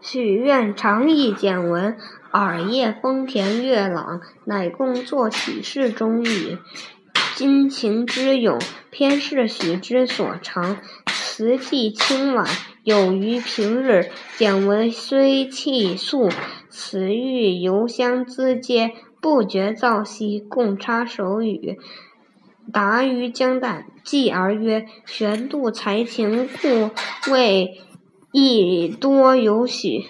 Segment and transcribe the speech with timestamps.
[0.00, 1.96] 许愿长忆简文，
[2.32, 6.58] 耳夜丰田月朗，乃共作启事中语。
[7.34, 8.58] 今情之咏，
[8.90, 10.78] 偏是许之所长。
[11.06, 12.46] 词迹清婉，
[12.82, 14.10] 有于平日。
[14.36, 16.30] 简文虽气素，
[16.68, 18.92] 词欲犹相资接。
[19.20, 21.76] 不觉造兮，共插手语。
[22.72, 27.80] 达于江旦，继而曰：“玄度才情，故谓
[28.32, 30.04] 亦多有许。”